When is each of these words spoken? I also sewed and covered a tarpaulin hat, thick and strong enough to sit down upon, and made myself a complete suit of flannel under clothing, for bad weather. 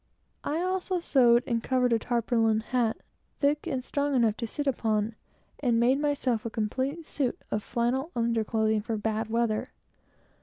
I 0.43 0.61
also 0.61 0.99
sewed 0.99 1.43
and 1.45 1.61
covered 1.61 1.93
a 1.93 1.99
tarpaulin 1.99 2.61
hat, 2.61 2.97
thick 3.39 3.67
and 3.67 3.85
strong 3.85 4.15
enough 4.15 4.35
to 4.37 4.47
sit 4.47 4.63
down 4.65 4.73
upon, 4.73 5.15
and 5.59 5.79
made 5.79 5.99
myself 5.99 6.43
a 6.43 6.49
complete 6.49 7.05
suit 7.05 7.39
of 7.51 7.61
flannel 7.61 8.09
under 8.15 8.43
clothing, 8.43 8.81
for 8.81 8.97
bad 8.97 9.29
weather. 9.29 9.73